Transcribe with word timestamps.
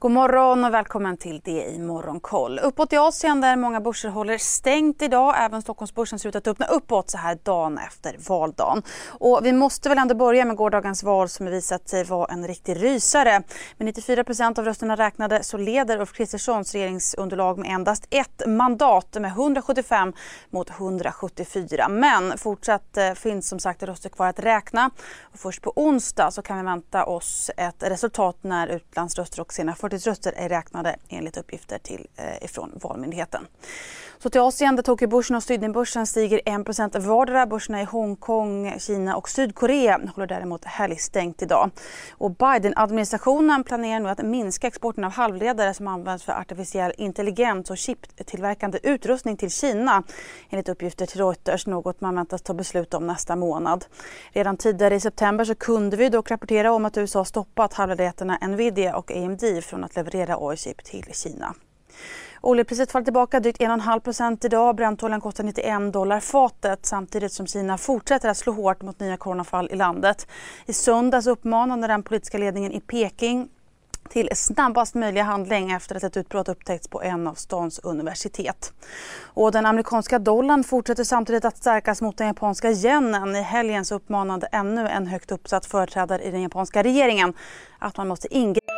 God 0.00 0.10
morgon 0.10 0.64
och 0.64 0.74
välkommen 0.74 1.16
till 1.16 1.40
det 1.44 1.64
i 1.64 1.78
Morgonkoll. 1.78 2.58
Uppåt 2.58 2.92
i 2.92 2.96
Asien 2.96 3.40
där 3.40 3.56
många 3.56 3.80
börser 3.80 4.08
håller 4.08 4.38
stängt 4.38 5.02
idag. 5.02 5.34
Även 5.38 5.62
Stockholmsbörsen 5.62 6.18
ser 6.18 6.28
ut 6.28 6.36
att 6.36 6.46
öppna 6.46 6.66
uppåt 6.66 7.10
så 7.10 7.18
här 7.18 7.38
dagen 7.42 7.78
efter 7.78 8.16
valdagen. 8.28 8.82
Och 9.08 9.40
vi 9.42 9.52
måste 9.52 9.88
väl 9.88 9.98
ändå 9.98 10.14
börja 10.14 10.44
med 10.44 10.56
gårdagens 10.56 11.02
val 11.02 11.28
som 11.28 11.46
visat 11.46 11.88
sig 11.88 12.04
vara 12.04 12.32
en 12.32 12.48
riktig 12.48 12.82
rysare. 12.82 13.42
Med 13.76 13.94
94% 13.94 14.58
av 14.58 14.64
rösterna 14.64 14.96
räknade 14.96 15.42
så 15.42 15.56
leder 15.56 16.00
Ulf 16.00 16.12
Kristerssons 16.12 16.72
regeringsunderlag 16.72 17.58
med 17.58 17.70
endast 17.70 18.06
ett 18.10 18.42
mandat 18.46 19.16
med 19.20 19.30
175 19.30 20.12
mot 20.50 20.70
174. 20.70 21.88
Men 21.88 22.38
fortsatt 22.38 22.96
eh, 22.96 23.12
finns 23.12 23.48
som 23.48 23.58
sagt 23.58 23.82
röster 23.82 24.08
kvar 24.08 24.26
att 24.26 24.38
räkna. 24.40 24.90
Och 25.22 25.38
först 25.38 25.62
på 25.62 25.72
onsdag 25.76 26.30
så 26.30 26.42
kan 26.42 26.56
vi 26.58 26.64
vänta 26.64 27.04
oss 27.04 27.50
ett 27.56 27.82
resultat 27.82 28.36
när 28.40 28.66
utlandsröster 28.66 29.40
och 29.40 29.52
sena 29.52 29.74
förtidsröster 29.88 30.32
är 30.36 30.48
räknade 30.48 30.96
enligt 31.08 31.36
uppgifter 31.36 31.78
till, 31.78 32.06
eh, 32.16 32.44
ifrån 32.44 32.72
Valmyndigheten. 32.82 33.46
Så 34.22 34.30
till 34.30 34.40
Asien 34.40 34.76
där 34.76 34.82
Tokyobörsen 34.82 35.36
och 35.36 35.42
Sydneybörsen 35.42 36.06
stiger 36.06 36.40
1% 36.44 36.96
vardera. 36.96 37.46
Börserna 37.46 37.82
i 37.82 37.84
Hongkong, 37.84 38.74
Kina 38.78 39.16
och 39.16 39.28
Sydkorea 39.28 40.00
håller 40.14 40.26
däremot 40.26 40.64
helgstängt 40.64 41.42
idag. 41.42 41.70
Och 42.10 42.30
Biden-administrationen 42.30 43.64
planerar 43.64 44.00
nu 44.00 44.08
att 44.08 44.22
minska 44.22 44.66
exporten 44.66 45.04
av 45.04 45.12
halvledare 45.12 45.74
som 45.74 45.88
används 45.88 46.24
för 46.24 46.32
artificiell 46.32 46.92
intelligens 46.98 47.70
och 47.70 47.78
chiptillverkande 47.78 48.78
utrustning 48.82 49.36
till 49.36 49.50
Kina 49.50 50.02
enligt 50.50 50.68
uppgifter 50.68 51.06
till 51.06 51.20
Reuters, 51.20 51.66
något 51.66 52.00
man 52.00 52.14
väntas 52.14 52.42
ta 52.42 52.54
beslut 52.54 52.94
om 52.94 53.06
nästa 53.06 53.36
månad. 53.36 53.84
Redan 54.32 54.56
tidigare 54.56 54.94
i 54.94 55.00
september 55.00 55.44
så 55.44 55.54
kunde 55.54 55.96
vi 55.96 56.08
dock 56.08 56.30
rapportera 56.30 56.72
om 56.72 56.84
att 56.84 56.96
USA 56.96 57.24
stoppat 57.24 57.74
halvledarjättarna 57.74 58.38
Nvidia 58.48 58.96
och 58.96 59.10
AMD 59.10 59.64
från 59.64 59.77
att 59.84 59.96
leverera 59.96 60.36
AI-chip 60.40 60.84
till 60.84 61.04
Kina. 61.12 61.54
Oljepriset 62.40 62.92
faller 62.92 63.04
tillbaka 63.04 63.40
drygt 63.40 63.60
1,5% 63.60 64.46
idag. 64.46 64.76
Brentoljan 64.76 65.20
kostar 65.20 65.44
91 65.44 65.92
dollar 65.92 66.20
fatet 66.20 66.86
samtidigt 66.86 67.32
som 67.32 67.46
Kina 67.46 67.78
fortsätter 67.78 68.28
att 68.28 68.36
slå 68.36 68.52
hårt 68.52 68.82
mot 68.82 69.00
nya 69.00 69.16
coronafall 69.16 69.68
i 69.72 69.76
landet. 69.76 70.26
I 70.66 70.72
söndags 70.72 71.26
uppmanade 71.26 71.86
den 71.86 72.02
politiska 72.02 72.38
ledningen 72.38 72.72
i 72.72 72.80
Peking 72.80 73.48
till 74.08 74.28
snabbast 74.34 74.94
möjliga 74.94 75.24
handling 75.24 75.72
efter 75.72 75.96
att 75.96 76.04
ett 76.04 76.16
utbrott 76.16 76.48
upptäckts 76.48 76.88
på 76.88 77.02
en 77.02 77.26
av 77.26 77.34
stans 77.34 77.78
universitet. 77.78 78.72
Och 79.20 79.52
den 79.52 79.66
amerikanska 79.66 80.18
dollarn 80.18 80.64
fortsätter 80.64 81.04
samtidigt 81.04 81.44
att 81.44 81.56
stärkas 81.56 82.02
mot 82.02 82.16
den 82.16 82.26
japanska 82.26 82.70
yenen. 82.70 83.36
I 83.36 83.42
helgen 83.42 83.84
så 83.84 83.94
uppmanade 83.94 84.46
ännu 84.52 84.88
en 84.88 85.06
högt 85.06 85.30
uppsatt 85.30 85.66
företrädare 85.66 86.22
i 86.22 86.30
den 86.30 86.42
japanska 86.42 86.82
regeringen 86.82 87.34
att 87.78 87.96
man 87.96 88.08
måste 88.08 88.34
ingripa 88.34 88.77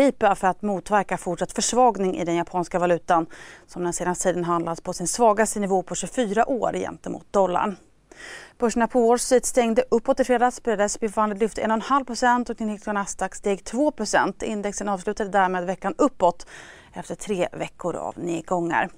IPA 0.00 0.34
för 0.34 0.48
att 0.48 0.62
motverka 0.62 1.16
fortsatt 1.16 1.52
försvagning 1.52 2.16
i 2.16 2.24
den 2.24 2.36
japanska 2.36 2.78
valutan 2.78 3.26
som 3.66 3.84
den 3.84 3.92
senaste 3.92 4.28
tiden 4.28 4.44
handlats 4.44 4.80
på 4.80 4.92
sin 4.92 5.08
svagaste 5.08 5.60
nivå 5.60 5.82
på 5.82 5.94
24 5.94 6.48
år 6.48 6.72
gentemot 6.72 7.32
dollarn. 7.32 7.76
Börserna 8.58 8.88
på 8.88 9.08
Wall 9.08 9.18
Street 9.18 9.46
stängde 9.46 9.84
uppåt 9.90 10.20
i 10.20 10.24
fredags. 10.24 10.60
S&P 10.66 11.08
500 11.08 11.36
lyfte 11.40 11.62
1,5 11.62 12.50
och 12.50 12.56
den 12.56 12.78
och 12.88 12.94
Nasdaq 12.94 13.34
steg 13.34 13.58
2% 13.60 14.44
Indexen 14.44 14.88
avslutade 14.88 15.30
därmed 15.30 15.64
veckan 15.66 15.94
uppåt 15.98 16.46
efter 16.92 17.14
tre 17.14 17.48
veckor 17.52 17.96
av 17.96 18.18
nedgångar. 18.18 18.88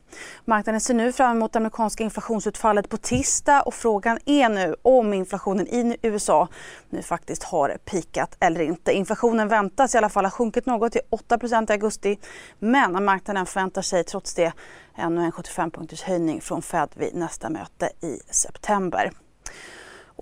Marknaden 0.45 0.81
ser 0.81 0.95
nu 0.95 1.13
fram 1.13 1.37
emot 1.37 1.53
det 1.53 1.59
amerikanska 1.59 2.05
inflationsutfallet 2.05 2.89
på 2.89 2.97
tisdag 2.97 3.63
och 3.63 3.75
frågan 3.75 4.19
är 4.27 4.49
nu 4.49 4.75
om 4.83 5.13
inflationen 5.13 5.67
i 5.67 5.97
USA 6.03 6.49
nu 6.91 7.03
faktiskt 7.03 7.43
har 7.43 7.77
pikat 7.85 8.37
eller 8.41 8.61
inte. 8.61 8.93
Inflationen 8.93 9.49
väntas 9.49 9.95
i 9.95 9.99
alla 9.99 10.09
fall 10.09 10.25
ha 10.25 10.31
sjunkit 10.31 10.67
något 10.67 10.93
till 10.93 11.01
8% 11.11 11.71
i 11.71 11.73
augusti 11.73 12.19
men 12.59 13.05
marknaden 13.05 13.47
förväntar 13.47 13.83
sig 13.83 14.05
trots 14.05 14.35
det 14.35 14.53
ännu 14.97 15.25
en 15.25 15.33
75 15.33 15.71
punkters 15.71 16.03
höjning 16.03 16.41
från 16.41 16.63
Fed 16.63 16.89
vid 16.95 17.15
nästa 17.15 17.51
möte 17.51 17.91
i 18.01 18.21
september. 18.31 19.13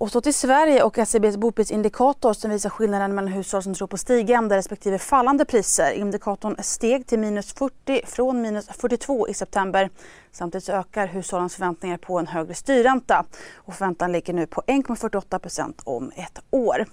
Och 0.01 0.11
så 0.11 0.21
till 0.21 0.33
Sverige 0.33 0.83
och 0.83 0.97
SCBs 0.97 1.37
boprisindikator 1.37 2.33
som 2.33 2.51
visar 2.51 2.69
skillnaden 2.69 3.15
mellan 3.15 3.33
hushåll 3.33 3.63
som 3.63 3.73
tror 3.73 3.87
på 3.87 3.97
stigande 3.97 4.57
respektive 4.57 4.97
fallande 4.99 5.45
priser. 5.45 5.91
Indikatorn 5.91 6.55
steg 6.59 7.07
till 7.07 7.19
minus 7.19 7.53
40 7.53 8.01
från 8.05 8.41
minus 8.41 8.67
42 8.67 9.27
i 9.27 9.33
september. 9.33 9.89
Samtidigt 10.31 10.69
ökar 10.69 11.07
hushållens 11.07 11.55
förväntningar 11.55 11.97
på 11.97 12.19
en 12.19 12.27
högre 12.27 12.53
styrränta 12.53 13.25
och 13.55 13.73
förväntan 13.73 14.11
ligger 14.11 14.33
nu 14.33 14.47
på 14.47 14.61
1,48% 14.67 15.73
om 15.83 16.11
ett 16.15 16.39
år. 16.51 16.85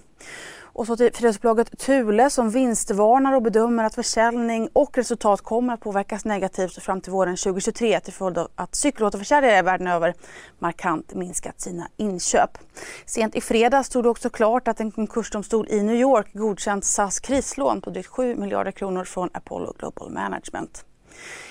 Och 0.79 0.87
så 0.87 0.95
till 0.97 1.13
fredagsbolaget 1.13 1.79
Thule 1.79 2.29
som 2.29 2.49
vinstvarnar 2.49 3.35
och 3.35 3.41
bedömer 3.41 3.83
att 3.83 3.95
försäljning 3.95 4.69
och 4.73 4.97
resultat 4.97 5.41
kommer 5.41 5.73
att 5.73 5.79
påverkas 5.79 6.25
negativt 6.25 6.83
fram 6.83 7.01
till 7.01 7.11
våren 7.11 7.37
2023 7.37 7.99
till 7.99 8.13
följd 8.13 8.37
av 8.37 8.47
att 8.55 8.75
cykelåterförsäljare 8.75 9.61
världen 9.61 9.87
över 9.87 10.13
markant 10.59 11.13
minskat 11.13 11.61
sina 11.61 11.87
inköp. 11.97 12.57
Sent 13.05 13.35
i 13.35 13.41
fredags 13.41 13.87
stod 13.87 14.03
det 14.03 14.09
också 14.09 14.29
klart 14.29 14.67
att 14.67 14.79
en 14.79 14.91
konkursdomstol 14.91 15.67
i 15.69 15.83
New 15.83 15.95
York 15.95 16.33
godkänt 16.33 16.85
SAS 16.85 17.19
krislån 17.19 17.81
på 17.81 17.89
drygt 17.89 18.07
7 18.07 18.35
miljarder 18.35 18.71
kronor 18.71 19.03
från 19.03 19.29
Apollo 19.33 19.73
Global 19.79 20.11
Management. 20.11 20.85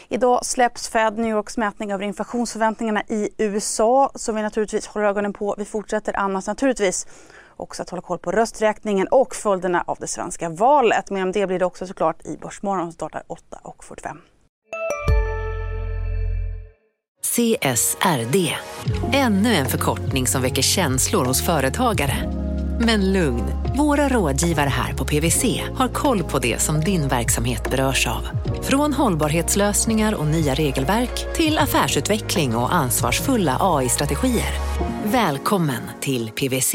Idag 0.08 0.44
släpps 0.44 0.88
Fed 0.88 1.18
New 1.18 1.30
Yorks 1.30 1.56
mätning 1.56 1.92
över 1.92 2.04
inflationsförväntningarna 2.04 3.02
i 3.08 3.28
USA 3.38 4.10
som 4.14 4.34
vi 4.34 4.42
naturligtvis 4.42 4.86
håller 4.86 5.06
ögonen 5.06 5.32
på. 5.32 5.54
Vi 5.58 5.64
fortsätter 5.64 6.16
annars 6.16 6.46
naturligtvis 6.46 7.06
också 7.60 7.82
att 7.82 7.90
hålla 7.90 8.02
koll 8.02 8.18
på 8.18 8.32
rösträkningen 8.32 9.08
och 9.08 9.34
följderna 9.34 9.84
av 9.86 9.96
det 10.00 10.06
svenska 10.06 10.48
valet. 10.48 11.10
Mer 11.10 11.22
om 11.22 11.32
det 11.32 11.46
blir 11.46 11.58
det 11.58 11.64
också 11.64 11.86
såklart 11.86 12.26
i 12.26 12.36
Börsmorgon 12.36 12.86
som 12.86 12.92
startar 12.92 13.22
8.45. 13.28 14.16
CSRD, 17.24 18.54
ännu 19.12 19.54
en 19.54 19.66
förkortning 19.66 20.26
som 20.26 20.42
väcker 20.42 20.62
känslor 20.62 21.24
hos 21.24 21.46
företagare. 21.46 22.16
Men 22.80 23.12
lugn, 23.12 23.44
våra 23.76 24.08
rådgivare 24.08 24.68
här 24.68 24.92
på 24.92 25.04
PWC 25.04 25.62
har 25.74 25.88
koll 25.88 26.22
på 26.22 26.38
det 26.38 26.60
som 26.60 26.80
din 26.80 27.08
verksamhet 27.08 27.70
berörs 27.70 28.06
av. 28.06 28.28
Från 28.62 28.92
hållbarhetslösningar 28.92 30.14
och 30.14 30.26
nya 30.26 30.54
regelverk 30.54 31.34
till 31.34 31.58
affärsutveckling 31.58 32.56
och 32.56 32.74
ansvarsfulla 32.74 33.56
AI-strategier. 33.60 34.52
Välkommen 35.04 35.82
till 36.00 36.30
PWC. 36.30 36.74